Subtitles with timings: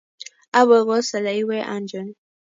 [0.59, 2.07] Apple ko saleiwe anchon.